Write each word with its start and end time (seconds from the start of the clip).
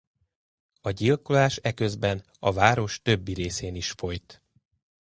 A 0.81 0.89
gyilkolás 0.89 1.55
eközben 1.55 2.23
a 2.39 2.51
város 2.51 3.01
többi 3.01 3.33
részén 3.33 3.75
is 3.75 3.91
folyt. 3.91 4.43